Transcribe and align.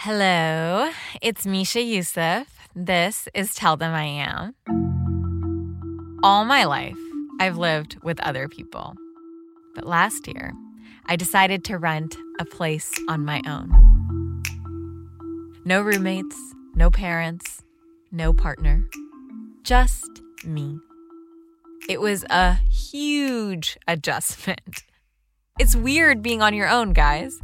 Hello, 0.00 0.90
it's 1.22 1.46
Misha 1.46 1.78
Euceph. 1.78 2.48
This 2.74 3.28
is 3.32 3.54
Tell 3.54 3.78
Them 3.78 3.94
I 3.94 4.04
Am. 4.04 4.54
All 6.22 6.44
my 6.44 6.64
life, 6.64 6.98
I've 7.40 7.56
lived 7.56 7.96
with 8.02 8.20
other 8.20 8.46
people. 8.46 8.94
But 9.74 9.86
last 9.86 10.28
year, 10.28 10.52
I 11.06 11.16
decided 11.16 11.64
to 11.64 11.78
rent 11.78 12.14
a 12.38 12.44
place 12.44 12.92
on 13.08 13.24
my 13.24 13.40
own. 13.46 14.42
No 15.64 15.80
roommates, 15.80 16.36
no 16.74 16.90
parents, 16.90 17.62
no 18.12 18.34
partner, 18.34 18.86
just 19.62 20.20
me. 20.44 20.78
It 21.88 22.02
was 22.02 22.22
a 22.28 22.56
huge 22.70 23.78
adjustment. 23.88 24.82
It's 25.58 25.74
weird 25.74 26.20
being 26.22 26.42
on 26.42 26.52
your 26.52 26.68
own, 26.68 26.92
guys. 26.92 27.40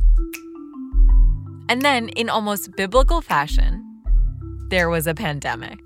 And 1.73 1.81
then, 1.81 2.11
in 2.11 2.29
almost 2.29 2.77
biblical 2.77 3.23
fashion, 3.23 3.83
there 4.69 4.91
was 4.91 5.07
a 5.07 5.15
pandemic. 5.15 5.79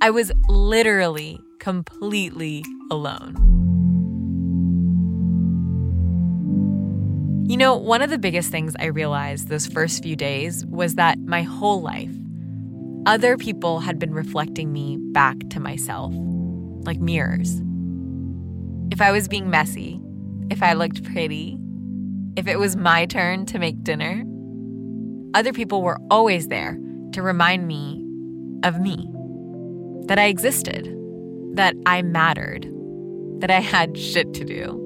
I 0.00 0.08
was 0.08 0.32
literally 0.48 1.38
completely 1.58 2.64
alone. 2.90 3.34
You 7.46 7.58
know, 7.58 7.76
one 7.76 8.00
of 8.00 8.08
the 8.08 8.16
biggest 8.16 8.50
things 8.50 8.74
I 8.78 8.86
realized 8.86 9.48
those 9.48 9.66
first 9.66 10.02
few 10.02 10.16
days 10.16 10.64
was 10.64 10.94
that 10.94 11.18
my 11.18 11.42
whole 11.42 11.82
life, 11.82 12.16
other 13.04 13.36
people 13.36 13.80
had 13.80 13.98
been 13.98 14.14
reflecting 14.14 14.72
me 14.72 14.96
back 15.12 15.36
to 15.50 15.60
myself, 15.60 16.14
like 16.86 17.00
mirrors. 17.00 17.60
If 18.90 19.02
I 19.02 19.12
was 19.12 19.28
being 19.28 19.50
messy, 19.50 20.00
if 20.48 20.62
I 20.62 20.72
looked 20.72 21.04
pretty, 21.04 21.58
if 22.34 22.46
it 22.46 22.58
was 22.58 22.76
my 22.76 23.04
turn 23.04 23.44
to 23.44 23.58
make 23.58 23.84
dinner, 23.84 24.24
other 25.34 25.52
people 25.52 25.82
were 25.82 25.98
always 26.10 26.48
there 26.48 26.78
to 27.12 27.22
remind 27.22 27.66
me 27.66 28.04
of 28.64 28.80
me, 28.80 29.08
that 30.06 30.18
I 30.18 30.26
existed, 30.26 30.88
that 31.54 31.74
I 31.86 32.02
mattered, 32.02 32.68
that 33.40 33.50
I 33.50 33.60
had 33.60 33.98
shit 33.98 34.32
to 34.34 34.44
do. 34.44 34.78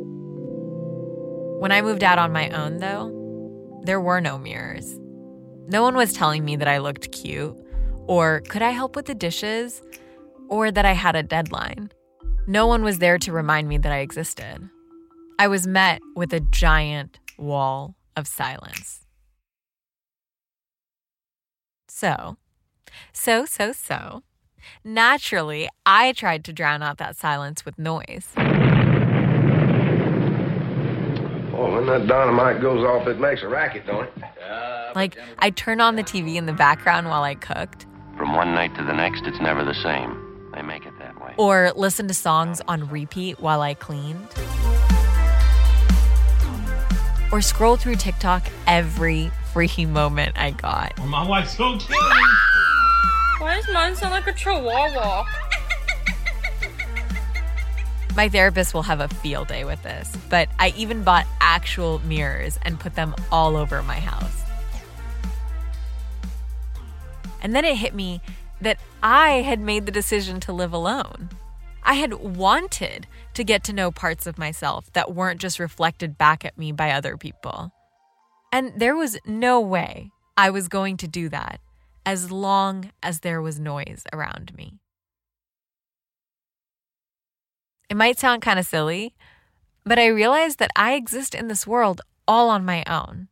When 1.59 1.73
I 1.73 1.83
moved 1.83 2.05
out 2.05 2.19
on 2.19 2.33
my 2.33 2.51
own, 2.51 2.79
though, 2.79 3.12
there 3.84 4.01
were 4.01 4.21
no 4.21 4.39
mirrors. 4.39 4.98
No 5.69 5.83
one 5.83 5.97
was 5.97 6.12
telling 6.12 6.45
me 6.45 6.56
that 6.56 6.69
I 6.69 6.78
looked 6.78 7.12
cute, 7.12 7.56
or 8.06 8.41
could 8.49 8.62
I 8.62 8.71
help 8.71 8.97
with 8.97 9.06
the 9.06 9.15
dishes, 9.15 9.83
or 10.49 10.71
that 10.71 10.84
I 10.84 10.93
had 10.93 11.17
a 11.17 11.23
deadline. 11.23 11.91
No 12.47 12.67
one 12.67 12.84
was 12.84 12.99
there 12.99 13.19
to 13.19 13.33
remind 13.33 13.69
me 13.69 13.78
that 13.78 13.93
I 13.93 13.99
existed. 13.99 14.69
I 15.39 15.49
was 15.49 15.67
met 15.67 16.01
with 16.15 16.33
a 16.33 16.41
giant 16.41 17.19
wall 17.39 17.97
of 18.17 18.27
silence. 18.27 19.06
So, 21.99 22.37
so, 23.15 23.47
so, 23.47 23.73
so, 23.73 24.23
naturally, 24.85 25.71
I 25.87 26.13
tried 26.13 26.45
to 26.45 26.53
drown 26.53 26.83
out 26.83 26.99
that 26.99 27.17
silence 27.17 27.65
with 27.65 27.79
noise. 27.79 28.29
Oh, 31.57 31.73
when 31.73 31.87
that 31.87 32.07
dynamite 32.07 32.61
goes 32.61 32.85
off, 32.85 33.09
it 33.09 33.19
makes 33.19 33.41
a 33.41 33.49
racket, 33.49 33.87
don't 33.87 34.05
it? 34.05 34.13
Like, 34.95 35.17
I'd 35.39 35.57
turn 35.57 35.81
on 35.81 35.97
the 35.97 36.03
TV 36.05 36.35
in 36.35 36.45
the 36.45 36.53
background 36.53 37.09
while 37.09 37.23
I 37.23 37.35
cooked, 37.35 37.87
From 38.19 38.35
one 38.35 38.55
night 38.55 38.75
to 38.77 38.85
the 38.85 38.93
next, 38.93 39.23
it's 39.25 39.41
never 39.41 39.65
the 39.65 39.73
same. 39.73 40.51
They 40.55 40.61
make 40.61 40.85
it 40.85 40.93
that 40.99 41.19
way. 41.19 41.33
or 41.39 41.73
listen 41.77 42.09
to 42.09 42.15
songs 42.15 42.61
on 42.69 42.91
repeat 42.91 43.41
while 43.41 43.63
I 43.63 43.73
cleaned, 43.73 44.29
or 47.33 47.41
scroll 47.41 47.79
through 47.79 47.97
TikTok 47.97 48.43
every 48.67 49.31
free 49.57 49.87
moment 49.87 50.37
I 50.37 50.51
got. 50.51 50.93
Oh, 50.99 51.07
my 51.07 51.27
wife's 51.27 51.57
gonna 51.57 51.79
kill 51.79 51.97
me. 51.97 52.23
Why 53.39 53.57
does 53.57 53.73
mine 53.73 53.97
sound 53.97 54.12
like 54.12 54.27
a 54.27 54.35
chihuahua? 54.35 55.25
My 58.15 58.29
therapist 58.29 58.75
will 58.75 58.83
have 58.83 59.00
a 59.00 59.09
field 59.09 59.49
day 59.49 59.65
with 59.65 59.83
this, 59.83 60.15
but 60.28 60.50
I 60.59 60.75
even 60.77 61.05
bought 61.05 61.27
actual 61.41 62.00
mirrors 62.00 62.59
and 62.67 62.78
put 62.78 62.97
them 62.97 63.15
all 63.33 63.56
over 63.56 63.83
my 63.83 63.99
house. 63.99 64.43
And 67.41 67.56
then 67.56 67.65
it 67.65 67.77
hit 67.77 67.94
me 67.94 68.21
that 68.61 68.77
I 69.03 69.41
had 69.41 69.59
made 69.59 69.87
the 69.87 69.93
decision 69.93 70.38
to 70.41 70.53
live 70.53 70.75
alone. 70.75 71.31
I 71.83 71.94
had 71.94 72.12
wanted 72.12 73.06
to 73.33 73.43
get 73.43 73.65
to 73.65 73.73
know 73.73 73.91
parts 73.91 74.27
of 74.27 74.37
myself 74.37 74.93
that 74.93 75.15
weren't 75.15 75.41
just 75.41 75.59
reflected 75.59 76.19
back 76.19 76.44
at 76.44 76.59
me 76.59 76.73
by 76.73 76.91
other 76.91 77.17
people. 77.17 77.73
And 78.53 78.73
there 78.77 78.97
was 78.97 79.19
no 79.27 79.61
way 79.61 80.11
I 80.37 80.51
was 80.51 80.69
going 80.69 80.97
to 80.99 81.09
do 81.09 81.29
that 81.31 81.61
as 82.05 82.31
long 82.31 82.93
as 83.03 83.21
there 83.21 83.43
was 83.43 83.59
noise 83.59 84.05
around 84.12 84.55
me. 84.57 84.79
It 87.89 87.97
might 87.97 88.19
sound 88.19 88.43
kind 88.43 88.59
of 88.59 88.67
silly, 88.67 89.15
but 89.85 89.99
I 89.99 90.06
realized 90.06 90.59
that 90.59 90.71
I 90.77 90.95
exist 90.95 91.35
in 91.35 91.49
this 91.49 91.67
world 91.67 92.01
all 92.27 92.49
on 92.49 92.65
my 92.65 92.83
own. 92.87 93.29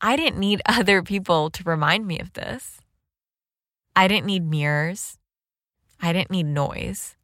I 0.00 0.16
didn't 0.16 0.38
need 0.38 0.62
other 0.66 1.02
people 1.02 1.50
to 1.50 1.64
remind 1.64 2.06
me 2.06 2.18
of 2.18 2.32
this. 2.32 2.80
I 3.94 4.08
didn't 4.08 4.26
need 4.26 4.48
mirrors. 4.48 5.18
I 6.00 6.12
didn't 6.12 6.30
need 6.30 6.46
noise. 6.46 7.16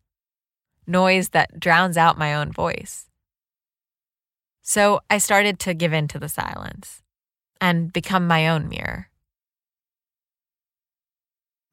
Noise 0.86 1.31
that 1.31 1.59
drowns 1.59 1.97
out 1.97 2.19
my 2.19 2.34
own 2.34 2.53
voice. 2.53 3.09
So 4.62 5.00
I 5.09 5.19
started 5.19 5.59
to 5.60 5.75
give 5.75 5.92
in 5.92 6.09
to 6.09 6.19
the 6.19 6.28
silence 6.28 7.03
and 7.60 7.92
become 7.92 8.26
my 8.26 8.48
own 8.48 8.68
mirror. 8.68 9.08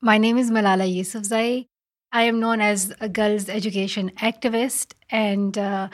My 0.01 0.17
name 0.17 0.37
is 0.37 0.51
Malala 0.51 0.87
Yousafzai. 0.93 1.67
I 2.11 2.23
am 2.23 2.39
known 2.39 2.61
as 2.61 2.93
a 2.99 3.09
girls' 3.09 3.49
education 3.49 4.11
activist 4.17 4.93
and 5.09 5.57
uh, 5.57 5.87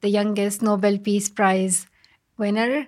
the 0.00 0.08
youngest 0.08 0.62
Nobel 0.62 0.98
Peace 0.98 1.28
Prize 1.28 1.86
winner. 2.38 2.86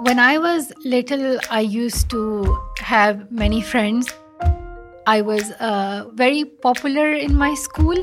When 0.00 0.18
I 0.18 0.38
was 0.38 0.72
little, 0.84 1.38
I 1.50 1.60
used 1.60 2.10
to 2.10 2.58
have 2.80 3.30
many 3.30 3.62
friends. 3.62 4.12
I 5.06 5.20
was 5.22 5.52
uh, 5.52 6.10
very 6.12 6.44
popular 6.44 7.12
in 7.12 7.36
my 7.36 7.54
school. 7.54 7.96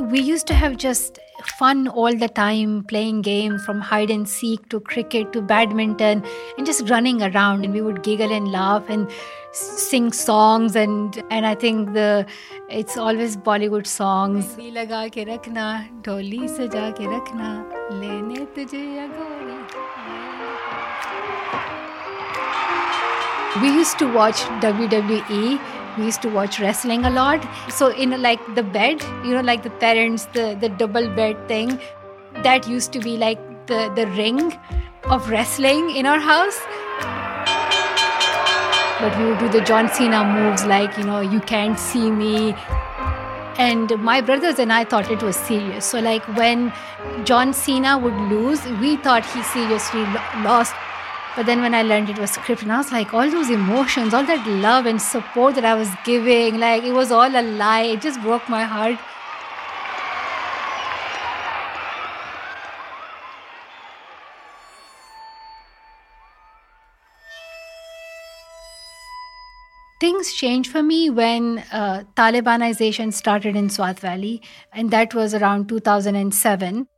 We 0.00 0.20
used 0.20 0.46
to 0.46 0.54
have 0.54 0.76
just 0.76 1.18
fun 1.59 1.87
all 1.87 2.15
the 2.15 2.27
time, 2.27 2.83
playing 2.83 3.21
games 3.21 3.61
from 3.65 3.79
hide 3.79 4.11
and 4.11 4.27
seek 4.27 4.69
to 4.69 4.79
cricket 4.79 5.33
to 5.33 5.41
badminton, 5.41 6.21
and 6.57 6.65
just 6.65 6.89
running 6.89 7.21
around. 7.21 7.65
And 7.65 7.73
we 7.73 7.81
would 7.81 8.01
giggle 8.03 8.31
and 8.31 8.47
laugh 8.47 8.83
and 8.89 9.07
s- 9.49 9.91
sing 9.91 10.11
songs. 10.11 10.75
And 10.75 11.17
and 11.31 11.45
I 11.45 11.55
think 11.55 11.89
the 11.89 12.25
it's 12.69 12.97
always 12.97 13.35
Bollywood 13.35 13.85
songs. 13.85 14.45
"Mehndi 14.45 14.71
लगा 14.71 15.07
के 15.07 15.23
रखना, 15.23 15.85
ढोली 16.05 16.47
सजा 16.47 16.89
के 16.89 17.17
रखना, 17.17 17.69
लेने 17.91 18.45
तुझे 18.45 18.95
या 18.95 19.07
गोरी, 19.07 19.37
we 23.57 23.63
used 23.63 23.97
to 23.99 24.05
watch 24.05 24.39
WWE. 24.61 25.57
we 25.98 26.04
used 26.04 26.22
to 26.22 26.28
watch 26.28 26.58
wrestling 26.58 27.04
a 27.04 27.10
lot. 27.10 27.46
So 27.70 27.88
in 27.90 28.20
like 28.22 28.40
the 28.54 28.62
bed, 28.62 29.02
you 29.24 29.34
know, 29.34 29.40
like 29.40 29.62
the 29.62 29.70
parents, 29.70 30.26
the 30.32 30.56
the 30.60 30.68
double 30.68 31.08
bed 31.08 31.48
thing, 31.48 31.78
that 32.42 32.66
used 32.66 32.92
to 32.92 33.00
be 33.00 33.16
like 33.16 33.40
the 33.66 33.80
the 33.94 34.06
ring 34.18 34.58
of 35.04 35.28
wrestling 35.30 35.90
in 35.96 36.06
our 36.06 36.20
house. 36.20 36.60
But 39.00 39.18
we 39.18 39.24
would 39.24 39.38
do 39.38 39.48
the 39.48 39.60
John 39.60 39.88
Cena 39.88 40.24
moves, 40.24 40.64
like 40.64 40.96
you 40.96 41.04
know, 41.04 41.20
you 41.20 41.40
can't 41.40 41.78
see 41.78 42.10
me. 42.10 42.54
And 43.58 43.90
my 43.98 44.20
brothers 44.20 44.58
and 44.58 44.72
I 44.72 44.84
thought 44.84 45.10
it 45.10 45.22
was 45.22 45.36
serious. 45.36 45.84
So 45.84 46.00
like 46.00 46.24
when 46.36 46.72
John 47.24 47.52
Cena 47.52 47.98
would 47.98 48.14
lose, 48.30 48.64
we 48.80 48.96
thought 48.96 49.26
he 49.26 49.42
seriously 49.42 50.04
lo- 50.04 50.22
lost. 50.44 50.74
But 51.34 51.46
then 51.46 51.62
when 51.62 51.74
I 51.74 51.82
learned 51.82 52.10
it 52.10 52.18
was 52.18 52.30
scripted, 52.32 52.64
and 52.64 52.72
I 52.72 52.76
was 52.76 52.92
like, 52.92 53.14
all 53.14 53.30
those 53.30 53.48
emotions, 53.48 54.12
all 54.12 54.24
that 54.24 54.46
love 54.46 54.84
and 54.84 55.00
support 55.00 55.54
that 55.54 55.64
I 55.64 55.74
was 55.74 55.88
giving, 56.04 56.58
like 56.58 56.82
it 56.84 56.92
was 56.92 57.10
all 57.10 57.34
a 57.34 57.40
lie. 57.40 57.82
It 57.82 58.02
just 58.02 58.20
broke 58.20 58.50
my 58.50 58.64
heart. 58.64 58.98
Things 70.00 70.34
changed 70.34 70.70
for 70.70 70.82
me 70.82 71.08
when 71.08 71.64
uh, 71.72 72.02
Talibanization 72.14 73.12
started 73.12 73.56
in 73.56 73.70
Swat 73.70 74.00
Valley, 74.00 74.42
and 74.72 74.90
that 74.90 75.14
was 75.14 75.32
around 75.32 75.68
2007. 75.68 76.88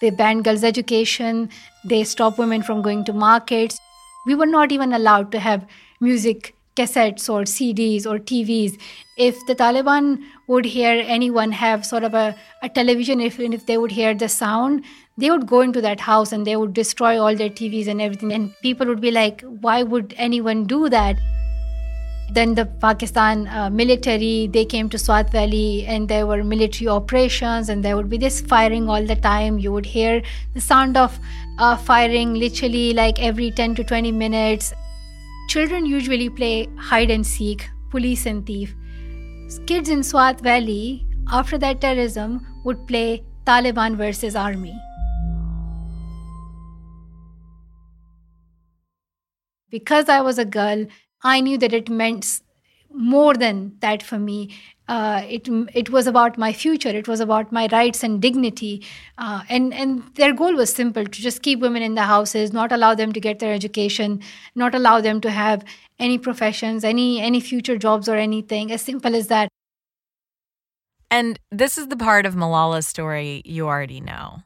They 0.00 0.10
banned 0.10 0.44
girls' 0.44 0.64
education, 0.64 1.50
they 1.84 2.04
stopped 2.04 2.38
women 2.38 2.62
from 2.62 2.82
going 2.82 3.04
to 3.04 3.12
markets. 3.12 3.78
We 4.26 4.34
were 4.34 4.46
not 4.46 4.72
even 4.72 4.92
allowed 4.92 5.32
to 5.32 5.40
have 5.40 5.66
music 6.00 6.54
cassettes 6.76 7.28
or 7.28 7.42
CDs 7.42 8.06
or 8.06 8.18
TVs. 8.18 8.80
If 9.16 9.44
the 9.46 9.54
Taliban 9.54 10.22
would 10.46 10.64
hear 10.64 11.02
anyone 11.06 11.50
have 11.52 11.84
sort 11.84 12.04
of 12.04 12.14
a, 12.14 12.36
a 12.62 12.68
television, 12.68 13.20
if, 13.20 13.40
if 13.40 13.66
they 13.66 13.78
would 13.78 13.90
hear 13.90 14.14
the 14.14 14.28
sound, 14.28 14.84
they 15.16 15.30
would 15.30 15.46
go 15.46 15.60
into 15.60 15.80
that 15.80 15.98
house 16.00 16.30
and 16.30 16.46
they 16.46 16.54
would 16.54 16.72
destroy 16.72 17.20
all 17.20 17.34
their 17.34 17.50
TVs 17.50 17.88
and 17.88 18.00
everything. 18.00 18.32
And 18.32 18.54
people 18.62 18.86
would 18.86 19.00
be 19.00 19.10
like, 19.10 19.42
why 19.60 19.82
would 19.82 20.14
anyone 20.16 20.64
do 20.64 20.88
that? 20.88 21.18
Then 22.30 22.54
the 22.54 22.66
Pakistan 22.66 23.48
uh, 23.48 23.70
military, 23.70 24.48
they 24.52 24.64
came 24.64 24.88
to 24.90 24.98
Swat 24.98 25.30
Valley 25.32 25.86
and 25.86 26.08
there 26.08 26.26
were 26.26 26.44
military 26.44 26.86
operations 26.86 27.70
and 27.70 27.82
there 27.82 27.96
would 27.96 28.10
be 28.10 28.18
this 28.18 28.40
firing 28.40 28.88
all 28.88 29.02
the 29.02 29.16
time. 29.16 29.58
You 29.58 29.72
would 29.72 29.86
hear 29.86 30.22
the 30.54 30.60
sound 30.60 30.96
of 30.96 31.18
uh, 31.58 31.76
firing 31.76 32.34
literally 32.34 32.92
like 32.92 33.18
every 33.20 33.50
10 33.50 33.74
to 33.76 33.84
20 33.84 34.12
minutes. 34.12 34.74
Children 35.48 35.86
usually 35.86 36.28
play 36.28 36.68
hide 36.76 37.10
and 37.10 37.26
seek, 37.26 37.66
police 37.90 38.26
and 38.26 38.44
thief. 38.44 38.74
Kids 39.66 39.88
in 39.88 40.02
Swat 40.02 40.40
Valley, 40.40 41.06
after 41.32 41.56
that 41.56 41.80
terrorism, 41.80 42.46
would 42.64 42.86
play 42.86 43.24
Taliban 43.46 43.96
versus 43.96 44.36
army. 44.36 44.78
Because 49.70 50.10
I 50.10 50.20
was 50.20 50.38
a 50.38 50.44
girl, 50.44 50.86
I 51.22 51.40
knew 51.40 51.58
that 51.58 51.72
it 51.72 51.88
meant 51.88 52.40
more 52.90 53.34
than 53.34 53.76
that 53.80 54.02
for 54.02 54.18
me. 54.18 54.54
Uh, 54.88 55.22
it 55.28 55.46
it 55.74 55.90
was 55.90 56.06
about 56.06 56.38
my 56.38 56.52
future. 56.52 56.88
It 56.88 57.06
was 57.06 57.20
about 57.20 57.52
my 57.52 57.68
rights 57.70 58.02
and 58.02 58.22
dignity. 58.22 58.84
Uh, 59.18 59.42
and 59.48 59.74
and 59.74 60.02
their 60.14 60.32
goal 60.32 60.54
was 60.54 60.72
simple: 60.72 61.04
to 61.04 61.22
just 61.22 61.42
keep 61.42 61.60
women 61.60 61.82
in 61.82 61.94
the 61.94 62.02
houses, 62.02 62.52
not 62.52 62.72
allow 62.72 62.94
them 62.94 63.12
to 63.12 63.20
get 63.20 63.38
their 63.38 63.52
education, 63.52 64.20
not 64.54 64.74
allow 64.74 65.00
them 65.00 65.20
to 65.20 65.30
have 65.30 65.64
any 65.98 66.18
professions, 66.18 66.84
any 66.84 67.20
any 67.20 67.40
future 67.40 67.76
jobs 67.76 68.08
or 68.08 68.16
anything. 68.16 68.72
As 68.72 68.80
simple 68.82 69.14
as 69.14 69.28
that. 69.28 69.48
And 71.10 71.38
this 71.50 71.78
is 71.78 71.88
the 71.88 71.96
part 71.96 72.26
of 72.26 72.34
Malala's 72.34 72.86
story 72.86 73.42
you 73.44 73.66
already 73.66 74.00
know. 74.00 74.42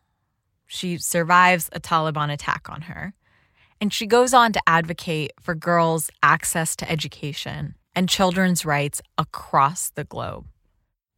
She 0.67 0.99
survives 0.99 1.69
a 1.73 1.81
Taliban 1.81 2.33
attack 2.33 2.69
on 2.69 2.83
her 2.83 3.15
and 3.83 3.93
she 3.93 4.07
goes 4.07 4.33
on 4.33 4.53
to 4.53 4.63
advocate 4.65 5.33
for 5.41 5.57
girls' 5.57 6.09
access 6.23 6.77
to 6.77 6.89
education 6.89 7.75
and 7.97 8.09
children's 8.09 8.65
rights 8.65 9.03
across 9.19 9.91
the 9.91 10.05
globe. 10.05 10.47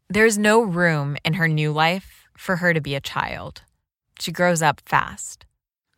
There's 0.08 0.38
no 0.38 0.62
room 0.62 1.18
in 1.26 1.34
her 1.34 1.46
new 1.46 1.72
life 1.72 2.24
for 2.38 2.56
her 2.56 2.72
to 2.72 2.80
be 2.80 2.94
a 2.94 3.02
child. 3.02 3.60
She 4.18 4.32
grows 4.32 4.62
up 4.62 4.80
fast. 4.86 5.44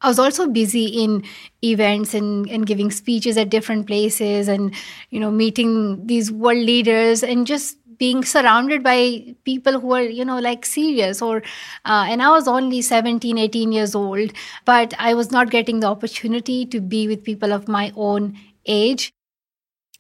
I 0.01 0.09
was 0.09 0.19
also 0.19 0.49
busy 0.49 0.87
in 0.87 1.23
events 1.63 2.15
and, 2.15 2.51
and 2.51 2.67
giving 2.67 2.91
speeches 2.91 3.37
at 3.37 3.49
different 3.49 3.87
places 3.87 4.49
and, 4.49 4.75
you 5.11 5.21
know, 5.21 5.31
meeting 5.31 6.05
these 6.05 6.33
world 6.33 6.59
leaders 6.59 7.23
and 7.23 7.47
just 7.47 7.79
being 7.99 8.25
surrounded 8.25 8.83
by 8.83 9.35
people 9.45 9.81
who 9.81 9.93
are 9.93 10.03
you 10.03 10.25
know 10.25 10.39
like 10.39 10.67
serious 10.67 11.23
or 11.23 11.43
uh, 11.85 12.05
and 12.09 12.23
i 12.23 12.31
was 12.31 12.49
only 12.49 12.83
17 12.83 13.39
18 13.39 13.73
years 13.73 13.95
old 13.95 14.33
but 14.65 14.95
i 14.99 15.15
was 15.15 15.31
not 15.31 15.51
getting 15.51 15.81
the 15.81 15.87
opportunity 15.87 16.67
to 16.67 16.81
be 16.81 17.07
with 17.09 17.25
people 17.25 17.53
of 17.53 17.69
my 17.69 17.93
own 17.97 18.37
age. 18.67 19.13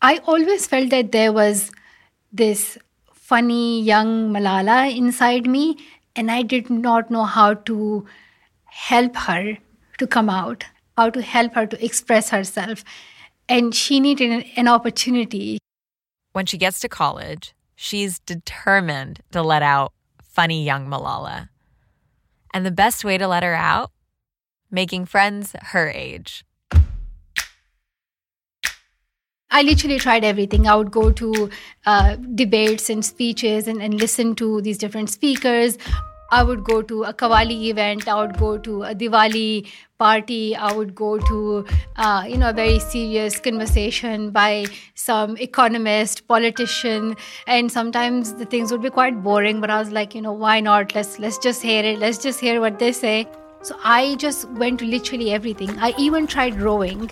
I 0.02 0.18
always 0.26 0.66
felt 0.66 0.90
that 0.90 1.12
there 1.12 1.32
was 1.32 1.70
this 2.32 2.76
funny 3.12 3.82
young 3.82 4.30
malala 4.32 4.94
inside 4.94 5.46
me 5.46 5.78
and 6.14 6.30
i 6.30 6.42
did 6.42 6.68
not 6.70 7.10
know 7.10 7.24
how 7.24 7.54
to 7.70 8.04
help 8.88 9.16
her 9.16 9.56
to 9.98 10.06
come 10.06 10.28
out 10.28 10.66
how 10.96 11.10
to 11.10 11.22
help 11.22 11.54
her 11.54 11.66
to 11.66 11.84
express 11.84 12.30
herself. 12.30 12.84
And 13.48 13.74
she 13.74 14.00
needed 14.00 14.30
an, 14.30 14.44
an 14.56 14.68
opportunity. 14.68 15.58
When 16.32 16.46
she 16.46 16.58
gets 16.58 16.80
to 16.80 16.88
college 16.88 17.54
She's 17.76 18.18
determined 18.18 19.20
to 19.32 19.42
let 19.42 19.62
out 19.62 19.92
funny 20.22 20.64
young 20.64 20.88
Malala. 20.88 21.50
And 22.52 22.64
the 22.64 22.70
best 22.70 23.04
way 23.04 23.18
to 23.18 23.28
let 23.28 23.42
her 23.42 23.54
out? 23.54 23.92
Making 24.70 25.04
friends 25.04 25.54
her 25.60 25.88
age. 25.88 26.44
I 29.50 29.62
literally 29.62 29.98
tried 29.98 30.24
everything. 30.24 30.66
I 30.66 30.74
would 30.74 30.90
go 30.90 31.10
to 31.12 31.50
uh, 31.86 32.16
debates 32.16 32.90
and 32.90 33.04
speeches 33.04 33.68
and, 33.68 33.80
and 33.80 33.94
listen 33.94 34.34
to 34.36 34.60
these 34.60 34.76
different 34.76 35.08
speakers. 35.08 35.78
I 36.30 36.42
would 36.42 36.64
go 36.64 36.82
to 36.82 37.04
a 37.04 37.12
Qawwali 37.14 37.66
event, 37.70 38.08
I 38.08 38.20
would 38.20 38.36
go 38.36 38.58
to 38.58 38.82
a 38.82 38.94
Diwali 38.94 39.68
party, 39.98 40.56
I 40.56 40.72
would 40.72 40.94
go 40.94 41.18
to, 41.18 41.64
uh, 41.96 42.24
you 42.28 42.36
know, 42.36 42.50
a 42.50 42.52
very 42.52 42.78
serious 42.80 43.38
conversation 43.38 44.30
by 44.30 44.66
some 44.94 45.36
economist, 45.36 46.26
politician, 46.26 47.16
and 47.46 47.70
sometimes 47.70 48.34
the 48.34 48.44
things 48.44 48.72
would 48.72 48.82
be 48.82 48.90
quite 48.90 49.22
boring. 49.22 49.60
But 49.60 49.70
I 49.70 49.78
was 49.78 49.92
like, 49.92 50.14
you 50.14 50.20
know, 50.20 50.32
why 50.32 50.60
not? 50.60 50.94
Let's 50.94 51.18
let's 51.18 51.38
just 51.38 51.62
hear 51.62 51.84
it. 51.84 51.98
Let's 51.98 52.18
just 52.18 52.40
hear 52.40 52.60
what 52.60 52.78
they 52.78 52.92
say. 52.92 53.28
So 53.62 53.76
I 53.84 54.16
just 54.16 54.48
went 54.50 54.80
to 54.80 54.84
literally 54.84 55.32
everything. 55.32 55.78
I 55.78 55.94
even 55.98 56.26
tried 56.26 56.60
rowing. 56.60 57.10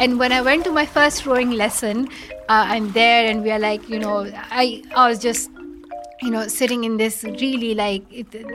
And 0.00 0.18
when 0.18 0.32
I 0.32 0.42
went 0.42 0.64
to 0.64 0.72
my 0.72 0.86
first 0.86 1.24
rowing 1.24 1.50
lesson, 1.50 2.08
uh, 2.48 2.64
I'm 2.68 2.90
there, 2.92 3.26
and 3.26 3.42
we 3.42 3.50
are 3.50 3.58
like, 3.58 3.88
you 3.88 3.98
know, 3.98 4.30
I 4.50 4.82
I 4.94 5.08
was 5.08 5.18
just 5.18 5.50
you 6.24 6.30
know 6.30 6.46
sitting 6.48 6.84
in 6.84 6.96
this 6.96 7.22
really 7.24 7.74
like 7.74 8.04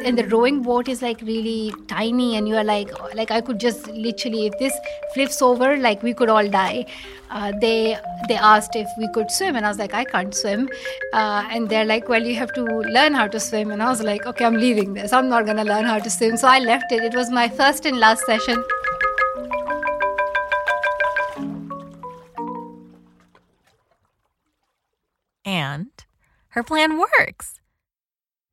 and 0.04 0.18
the 0.18 0.25
rowing 0.30 0.62
boat 0.68 0.88
is 0.94 1.01
like 1.01 1.21
really 1.21 1.71
tiny 1.88 2.36
and 2.38 2.48
you 2.48 2.56
are 2.62 2.63
like 2.63 2.92
like 3.19 3.31
i 3.31 3.39
could 3.39 3.60
just 3.60 3.88
literally 4.06 4.48
if 4.48 4.57
this 4.62 4.80
flips 5.13 5.42
over 5.42 5.77
like 5.77 6.01
we 6.04 6.13
could 6.13 6.30
all 6.30 6.50
die. 6.50 6.86
Uh, 7.31 7.51
they 7.62 7.95
they 8.27 8.36
asked 8.36 8.75
if 8.75 8.88
we 8.98 9.07
could 9.13 9.30
swim 9.30 9.56
and 9.56 9.63
i 9.63 9.69
was 9.69 9.77
like 9.77 9.94
i 9.94 10.04
can't 10.04 10.33
swim. 10.33 10.68
Uh, 11.13 11.44
and 11.51 11.69
they're 11.69 11.86
like 11.86 12.10
well 12.10 12.24
you 12.24 12.36
have 12.36 12.51
to 12.54 12.63
learn 12.98 13.13
how 13.13 13.27
to 13.27 13.39
swim. 13.39 13.69
And 13.69 13.83
i 13.83 13.89
was 13.89 14.01
like 14.01 14.25
okay 14.25 14.45
i'm 14.45 14.56
leaving 14.56 14.95
this. 14.95 15.13
I'm 15.13 15.30
not 15.30 15.45
going 15.45 15.57
to 15.57 15.63
learn 15.63 15.86
how 15.86 16.00
to 16.00 16.10
swim. 16.10 16.38
So 16.38 16.48
i 16.48 16.60
left 16.60 16.92
it. 16.92 17.04
It 17.04 17.13
was 17.13 17.30
my 17.30 17.48
first 17.48 17.86
and 17.86 18.00
last 18.00 18.25
session. 18.25 18.63
And 25.45 26.06
her 26.49 26.63
plan 26.63 26.99
works. 26.99 27.59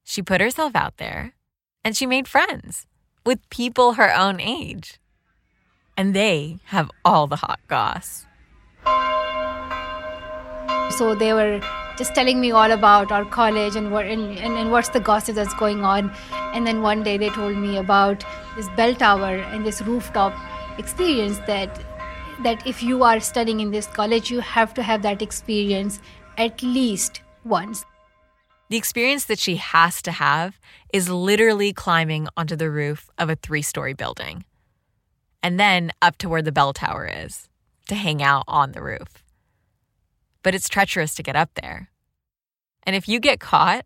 She 0.04 0.22
put 0.22 0.40
herself 0.40 0.74
out 0.74 0.98
there 0.98 1.34
and 1.84 1.96
she 1.96 2.06
made 2.06 2.28
friends 2.28 2.86
with 3.24 3.48
people 3.50 3.94
her 3.94 4.14
own 4.14 4.40
age. 4.40 4.98
And 5.96 6.14
they 6.14 6.58
have 6.66 6.90
all 7.04 7.26
the 7.26 7.36
hot 7.36 7.60
goss. 7.68 8.26
So 10.90 11.14
they 11.14 11.32
were 11.32 11.60
just 11.96 12.14
telling 12.14 12.40
me 12.40 12.50
all 12.52 12.70
about 12.70 13.10
our 13.10 13.24
college 13.24 13.74
and 13.76 13.90
what 13.90 14.06
and, 14.06 14.38
and, 14.38 14.54
and, 14.54 14.70
what's 14.70 14.90
the 14.90 15.00
gossip 15.00 15.34
that's 15.34 15.54
going 15.54 15.84
on. 15.84 16.12
And 16.52 16.66
then 16.66 16.82
one 16.82 17.02
day 17.02 17.16
they 17.16 17.30
told 17.30 17.56
me 17.56 17.78
about 17.78 18.24
this 18.56 18.68
bell 18.76 18.94
tower 18.94 19.36
and 19.36 19.64
this 19.64 19.80
rooftop 19.82 20.34
experience 20.78 21.38
that 21.46 21.80
that 22.42 22.66
if 22.66 22.82
you 22.82 23.02
are 23.02 23.18
studying 23.18 23.60
in 23.60 23.70
this 23.70 23.86
college, 23.86 24.30
you 24.30 24.40
have 24.40 24.74
to 24.74 24.82
have 24.82 25.02
that 25.02 25.22
experience 25.22 26.00
at 26.36 26.62
least 26.62 27.22
once. 27.46 27.84
The 28.68 28.76
experience 28.76 29.26
that 29.26 29.38
she 29.38 29.56
has 29.56 30.02
to 30.02 30.12
have 30.12 30.58
is 30.92 31.08
literally 31.08 31.72
climbing 31.72 32.28
onto 32.36 32.56
the 32.56 32.70
roof 32.70 33.08
of 33.16 33.30
a 33.30 33.36
three 33.36 33.62
story 33.62 33.94
building 33.94 34.44
and 35.42 35.60
then 35.60 35.92
up 36.02 36.18
to 36.18 36.28
where 36.28 36.42
the 36.42 36.50
bell 36.50 36.72
tower 36.72 37.06
is 37.06 37.48
to 37.86 37.94
hang 37.94 38.20
out 38.22 38.42
on 38.48 38.72
the 38.72 38.82
roof. 38.82 39.22
But 40.42 40.56
it's 40.56 40.68
treacherous 40.68 41.14
to 41.14 41.22
get 41.22 41.36
up 41.36 41.50
there. 41.54 41.88
And 42.82 42.96
if 42.96 43.08
you 43.08 43.20
get 43.20 43.38
caught, 43.38 43.84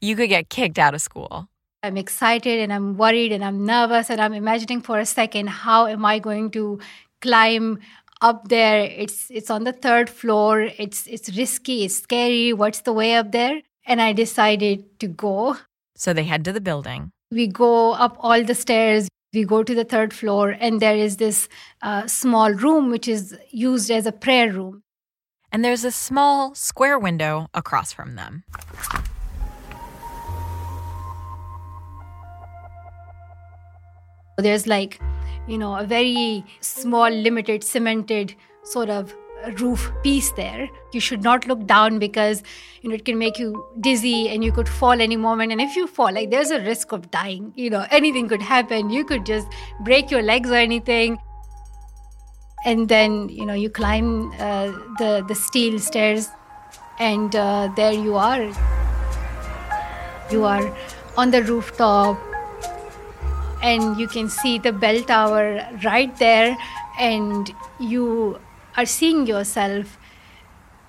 you 0.00 0.16
could 0.16 0.30
get 0.30 0.48
kicked 0.48 0.78
out 0.78 0.94
of 0.94 1.02
school. 1.02 1.48
I'm 1.82 1.98
excited 1.98 2.60
and 2.60 2.72
I'm 2.72 2.96
worried 2.96 3.32
and 3.32 3.44
I'm 3.44 3.66
nervous 3.66 4.08
and 4.08 4.18
I'm 4.18 4.32
imagining 4.32 4.80
for 4.80 4.98
a 4.98 5.04
second 5.04 5.48
how 5.48 5.86
am 5.86 6.06
I 6.06 6.18
going 6.18 6.50
to 6.52 6.80
climb 7.20 7.80
up 8.20 8.48
there 8.48 8.84
it's 8.84 9.30
it's 9.30 9.50
on 9.50 9.64
the 9.64 9.72
third 9.72 10.08
floor 10.08 10.62
it's 10.78 11.06
it's 11.06 11.36
risky 11.36 11.84
it's 11.84 11.98
scary 11.98 12.52
what's 12.52 12.82
the 12.82 12.92
way 12.92 13.14
up 13.14 13.32
there? 13.32 13.60
And 13.86 14.00
i 14.00 14.12
decided 14.12 14.98
to 15.00 15.08
go. 15.08 15.56
So 15.96 16.12
they 16.12 16.24
head 16.24 16.44
to 16.46 16.52
the 16.52 16.60
building. 16.60 17.10
We 17.30 17.46
go 17.46 17.92
up 17.92 18.16
all 18.20 18.42
the 18.42 18.54
stairs 18.54 19.08
we 19.34 19.44
go 19.44 19.62
to 19.62 19.74
the 19.74 19.84
third 19.84 20.14
floor 20.14 20.56
and 20.60 20.80
there 20.80 20.96
is 20.96 21.16
this 21.16 21.48
uh, 21.82 22.06
small 22.06 22.52
room 22.52 22.90
which 22.90 23.08
is 23.08 23.36
used 23.50 23.90
as 23.90 24.06
a 24.06 24.12
prayer 24.12 24.52
room. 24.52 24.82
And 25.50 25.64
there's 25.64 25.84
a 25.84 25.90
small 25.90 26.54
square 26.54 26.98
window 26.98 27.48
across 27.52 27.92
from 27.92 28.14
them 28.14 28.44
there's 34.38 34.66
like 34.66 35.00
you 35.46 35.58
know, 35.58 35.76
a 35.76 35.84
very 35.84 36.44
small, 36.60 37.10
limited, 37.10 37.62
cemented 37.62 38.34
sort 38.62 38.88
of 38.88 39.14
roof 39.60 39.92
piece 40.02 40.32
there. 40.32 40.68
You 40.92 41.00
should 41.00 41.22
not 41.22 41.46
look 41.46 41.66
down 41.66 41.98
because 41.98 42.42
you 42.80 42.88
know 42.88 42.94
it 42.94 43.04
can 43.04 43.18
make 43.18 43.38
you 43.38 43.64
dizzy 43.80 44.28
and 44.28 44.42
you 44.42 44.52
could 44.52 44.68
fall 44.68 45.00
any 45.00 45.16
moment. 45.16 45.52
And 45.52 45.60
if 45.60 45.76
you 45.76 45.86
fall, 45.86 46.12
like 46.12 46.30
there's 46.30 46.50
a 46.50 46.60
risk 46.60 46.92
of 46.92 47.10
dying. 47.10 47.52
You 47.56 47.70
know, 47.70 47.86
anything 47.90 48.28
could 48.28 48.42
happen. 48.42 48.90
You 48.90 49.04
could 49.04 49.26
just 49.26 49.46
break 49.80 50.10
your 50.10 50.22
legs 50.22 50.50
or 50.50 50.56
anything. 50.56 51.18
and 52.64 52.88
then 52.88 53.28
you 53.28 53.44
know 53.46 53.54
you 53.62 53.68
climb 53.68 54.32
uh, 54.40 54.72
the 54.98 55.24
the 55.28 55.34
steel 55.34 55.78
stairs 55.78 56.28
and 56.98 57.36
uh, 57.36 57.68
there 57.76 57.92
you 57.92 58.16
are 58.16 58.44
you 60.30 60.44
are 60.44 60.76
on 61.16 61.30
the 61.30 61.42
rooftop 61.42 62.33
and 63.64 63.98
you 63.98 64.06
can 64.06 64.28
see 64.28 64.58
the 64.58 64.72
bell 64.72 65.00
tower 65.02 65.66
right 65.84 66.18
there 66.18 66.56
and 66.98 67.52
you 67.80 68.38
are 68.76 68.84
seeing 68.84 69.26
yourself 69.26 69.96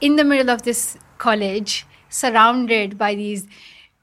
in 0.01 0.17
the 0.17 0.25
middle 0.25 0.49
of 0.49 0.63
this 0.63 0.97
college 1.17 1.85
surrounded 2.09 2.97
by 2.97 3.15
these 3.15 3.47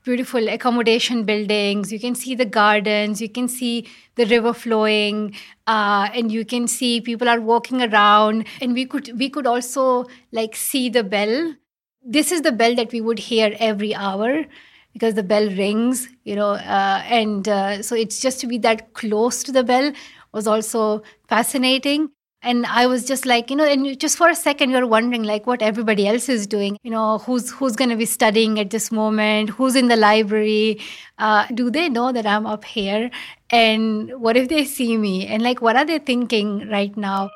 beautiful 0.04 0.48
accommodation 0.48 1.24
buildings. 1.24 1.92
You 1.92 2.00
can 2.00 2.14
see 2.14 2.34
the 2.34 2.46
gardens 2.46 3.20
you 3.20 3.28
can 3.28 3.46
see 3.46 3.86
the 4.14 4.24
river 4.24 4.54
flowing 4.54 5.34
uh, 5.66 6.08
and 6.14 6.32
you 6.32 6.44
can 6.46 6.66
see 6.66 7.00
people 7.00 7.28
are 7.28 7.40
walking 7.40 7.82
around 7.82 8.46
and 8.60 8.72
we 8.72 8.86
could 8.86 9.18
we 9.18 9.28
could 9.28 9.46
also 9.46 10.06
like 10.32 10.56
see 10.56 10.88
the 10.88 11.04
bell. 11.04 11.54
This 12.02 12.32
is 12.32 12.40
the 12.42 12.52
bell 12.52 12.74
that 12.76 12.90
we 12.90 13.02
would 13.02 13.18
hear 13.18 13.54
every 13.58 13.94
hour 13.94 14.46
because 14.92 15.14
the 15.14 15.22
bell 15.22 15.48
rings 15.50 16.08
you 16.24 16.36
know 16.36 16.50
uh, 16.50 17.02
and 17.06 17.48
uh, 17.48 17.82
so 17.82 17.94
it's 17.94 18.20
just 18.20 18.40
to 18.40 18.46
be 18.46 18.58
that 18.58 18.94
close 18.94 19.42
to 19.42 19.52
the 19.52 19.64
bell 19.64 19.92
was 20.32 20.46
also 20.46 21.02
fascinating. 21.28 22.10
And 22.44 22.66
i 22.66 22.86
was 22.90 23.04
just 23.08 23.24
like 23.24 23.50
you 23.50 23.56
know 23.56 23.64
and 23.72 24.00
just 24.04 24.18
for 24.18 24.28
a 24.28 24.34
second 24.34 24.70
you're 24.70 24.86
wondering 24.92 25.22
like 25.22 25.46
what 25.46 25.62
everybody 25.62 26.06
else 26.12 26.28
is 26.28 26.48
doing 26.54 26.76
you 26.82 26.90
know 26.90 27.18
who's 27.18 27.52
who's 27.58 27.76
going 27.76 27.90
to 27.90 27.98
be 28.00 28.08
studying 28.12 28.58
at 28.62 28.70
this 28.70 28.90
moment 28.90 29.50
who's 29.50 29.76
in 29.76 29.86
the 29.86 29.98
library 30.04 30.80
uh, 31.18 31.46
do 31.54 31.70
they 31.70 31.88
know 31.88 32.10
that 32.10 32.26
i'm 32.26 32.44
up 32.46 32.64
here? 32.64 33.12
And 33.52 34.10
what 34.18 34.36
if 34.36 34.48
they 34.48 34.64
see 34.64 34.96
me? 34.96 35.26
And 35.26 35.42
like 35.42 35.60
what 35.60 35.76
are 35.76 35.84
they 35.84 35.98
thinking 35.98 36.68
right 36.70 36.96
now? 36.96 37.30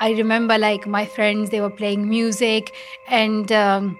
I 0.00 0.10
remember 0.12 0.58
like 0.58 0.86
my 0.86 1.04
friends 1.06 1.50
they 1.50 1.60
were 1.60 1.70
playing 1.70 2.08
music 2.08 2.72
and 3.08 3.52
um, 3.52 3.98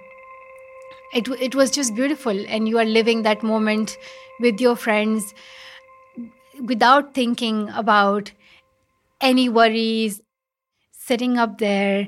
it, 1.14 1.28
it 1.40 1.54
was 1.54 1.70
just 1.70 1.94
beautiful 1.94 2.44
and 2.48 2.68
you 2.68 2.78
are 2.78 2.84
living 2.84 3.22
that 3.22 3.42
moment 3.42 3.96
with 4.40 4.60
your 4.60 4.76
friends 4.76 5.32
without 6.62 7.14
thinking 7.14 7.68
about 7.70 8.32
any 9.20 9.48
worries, 9.48 10.20
sitting 10.92 11.38
up 11.38 11.58
there, 11.58 12.06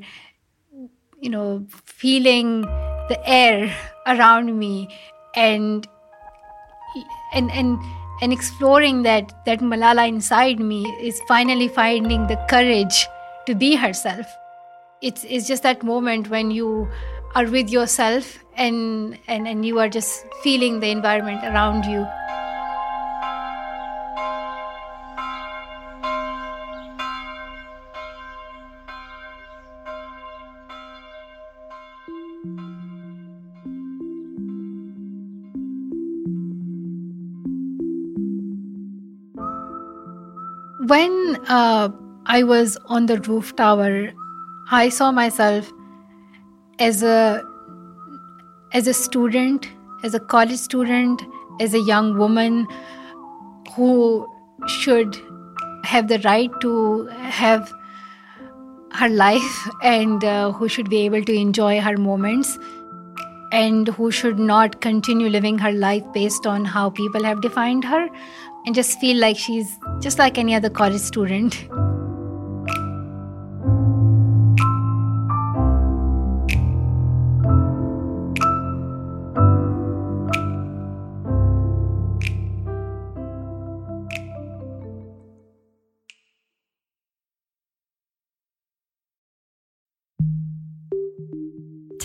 you 1.21 1.31
know, 1.31 1.67
feeling 1.85 2.63
the 3.09 3.19
air 3.25 3.75
around 4.07 4.59
me 4.59 4.89
and 5.35 5.87
and 7.33 7.51
and 7.53 7.79
and 8.23 8.33
exploring 8.33 9.03
that 9.03 9.45
that 9.45 9.61
Malala 9.61 10.09
inside 10.09 10.59
me 10.59 10.85
is 11.01 11.21
finally 11.29 11.69
finding 11.69 12.27
the 12.27 12.37
courage 12.49 13.07
to 13.47 13.55
be 13.55 13.77
herself. 13.77 14.27
It's 15.03 15.25
it's 15.29 15.47
just 15.47 15.63
that 15.63 15.83
moment 15.83 16.31
when 16.31 16.51
you 16.51 16.89
are 17.35 17.47
with 17.47 17.71
yourself 17.71 18.39
and 18.57 19.19
and, 19.29 19.47
and 19.49 19.67
you 19.67 19.79
are 19.79 19.89
just 19.89 20.27
feeling 20.43 20.81
the 20.81 20.91
environment 20.91 21.45
around 21.45 21.85
you. 21.85 22.07
when 40.87 41.37
uh, 41.49 41.89
I 42.27 42.43
was 42.43 42.77
on 42.87 43.07
the 43.07 43.19
roof 43.21 43.57
tower, 43.57 44.13
I 44.71 44.89
saw 44.89 45.11
myself 45.11 45.73
as 46.79 47.03
a 47.03 47.43
as 48.73 48.87
a 48.87 48.95
student, 48.95 49.69
as 50.03 50.15
a 50.15 50.21
college 50.21 50.59
student, 50.59 51.23
as 51.61 51.75
a 51.75 51.81
young 51.81 52.17
woman 52.19 52.67
who 53.75 54.29
should 54.67 55.17
have 55.85 56.09
the 56.09 56.19
right 56.21 56.51
to 56.61 57.07
have 57.07 57.73
her 58.93 59.09
life 59.09 59.69
and 59.83 60.25
uh, 60.25 60.53
who 60.53 60.69
should 60.69 60.91
be 60.91 60.99
able 60.99 61.23
to 61.23 61.33
enjoy 61.33 61.81
her 61.81 61.97
moments 61.97 62.59
and 63.53 63.89
who 63.89 64.11
should 64.11 64.39
not 64.39 64.81
continue 64.81 65.29
living 65.29 65.59
her 65.59 65.73
life 65.73 66.03
based 66.13 66.47
on 66.47 66.65
how 66.65 66.91
people 66.91 67.23
have 67.23 67.41
defined 67.41 67.85
her 67.85 68.09
and 68.65 68.75
just 68.75 68.99
feel 69.01 69.17
like 69.17 69.37
she's 69.37 69.79
just 70.01 70.19
like 70.19 70.39
any 70.39 70.55
other 70.55 70.69
college 70.69 71.01
student. 71.01 71.69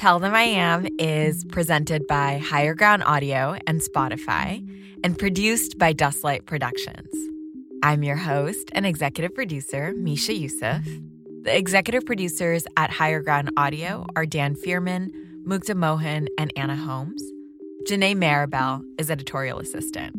Tell 0.01 0.17
Them 0.17 0.33
I 0.33 0.45
Am 0.45 0.87
is 0.97 1.45
presented 1.45 2.07
by 2.07 2.39
Higher 2.39 2.73
Ground 2.73 3.03
Audio 3.05 3.55
and 3.67 3.81
Spotify 3.81 4.67
and 5.03 5.15
produced 5.15 5.77
by 5.77 5.93
Dustlight 5.93 6.47
Productions. 6.47 7.13
I'm 7.83 8.01
your 8.01 8.15
host 8.15 8.71
and 8.73 8.87
executive 8.87 9.35
producer, 9.35 9.93
Misha 9.95 10.31
Euceph. 10.31 11.03
The 11.43 11.55
executive 11.55 12.03
producers 12.03 12.65
at 12.77 12.89
Higher 12.89 13.21
Ground 13.21 13.51
Audio 13.57 14.07
are 14.15 14.25
Dan 14.25 14.55
Fierman, 14.55 15.11
Mukta 15.45 15.75
Mohan, 15.75 16.29
and 16.35 16.51
Anna 16.55 16.75
Holmes. 16.75 17.21
Janae 17.87 18.15
Maribel 18.15 18.83
is 18.97 19.11
editorial 19.11 19.59
assistant. 19.59 20.15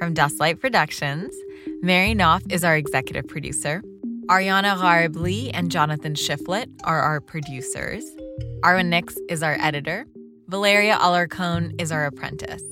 From 0.00 0.14
Dustlight 0.14 0.58
Productions, 0.58 1.32
Mary 1.80 2.12
Knopf 2.12 2.42
is 2.50 2.64
our 2.64 2.76
executive 2.76 3.28
producer. 3.28 3.84
Ariana 4.26 4.76
Gharibli 4.76 5.52
and 5.54 5.70
Jonathan 5.70 6.14
Shiflett 6.14 6.66
are 6.82 7.02
our 7.02 7.20
producers. 7.20 8.04
Arwen 8.62 8.86
Nix 8.86 9.16
is 9.28 9.42
our 9.42 9.56
editor. 9.60 10.06
Valeria 10.48 10.96
Alarcon 10.96 11.80
is 11.80 11.92
our 11.92 12.06
apprentice. 12.06 12.62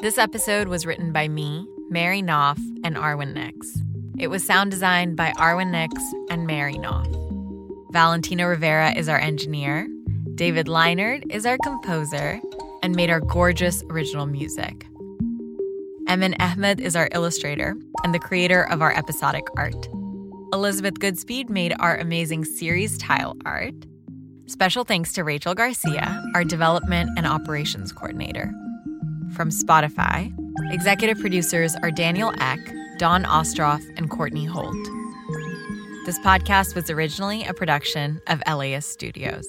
This 0.00 0.18
episode 0.18 0.68
was 0.68 0.86
written 0.86 1.12
by 1.12 1.28
me, 1.28 1.66
Mary 1.90 2.22
Knopf, 2.22 2.60
and 2.84 2.96
Arwen 2.96 3.34
Nix. 3.34 3.78
It 4.18 4.28
was 4.28 4.44
sound 4.44 4.70
designed 4.70 5.16
by 5.16 5.32
Arwen 5.32 5.70
Nix 5.70 5.94
and 6.30 6.46
Mary 6.46 6.78
Knopf. 6.78 7.08
Valentina 7.92 8.48
Rivera 8.48 8.92
is 8.92 9.08
our 9.08 9.18
engineer. 9.18 9.88
David 10.34 10.66
Leinert 10.66 11.24
is 11.30 11.46
our 11.46 11.58
composer 11.62 12.40
and 12.82 12.94
made 12.94 13.10
our 13.10 13.20
gorgeous 13.20 13.82
original 13.90 14.26
music. 14.26 14.86
Emin 16.08 16.34
Ahmed 16.40 16.80
is 16.80 16.96
our 16.96 17.08
illustrator 17.12 17.74
and 18.04 18.14
the 18.14 18.18
creator 18.18 18.62
of 18.62 18.82
our 18.82 18.92
episodic 18.96 19.44
art. 19.56 19.88
Elizabeth 20.52 20.94
Goodspeed 20.94 21.48
made 21.48 21.74
our 21.80 21.96
amazing 21.96 22.44
series 22.44 22.96
tile 22.98 23.36
art. 23.44 23.74
Special 24.46 24.84
thanks 24.84 25.14
to 25.14 25.24
Rachel 25.24 25.54
Garcia, 25.54 26.22
our 26.34 26.44
development 26.44 27.10
and 27.16 27.26
operations 27.26 27.92
coordinator 27.92 28.52
from 29.34 29.48
Spotify. 29.48 30.32
Executive 30.70 31.18
producers 31.18 31.74
are 31.82 31.90
Daniel 31.90 32.30
Ek, 32.40 32.60
Dawn 32.98 33.24
Ostroff, 33.24 33.82
and 33.96 34.10
Courtney 34.10 34.44
Holt. 34.44 34.76
This 36.04 36.18
podcast 36.18 36.74
was 36.74 36.90
originally 36.90 37.44
a 37.44 37.54
production 37.54 38.20
of 38.26 38.42
LAist 38.46 38.90
Studios. 38.90 39.46